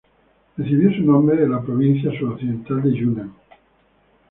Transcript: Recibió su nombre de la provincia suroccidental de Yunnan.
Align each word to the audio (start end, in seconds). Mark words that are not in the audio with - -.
Recibió 0.57 0.91
su 0.95 1.03
nombre 1.03 1.37
de 1.37 1.47
la 1.47 1.61
provincia 1.61 2.09
suroccidental 2.17 2.81
de 2.81 2.91
Yunnan. 2.91 3.33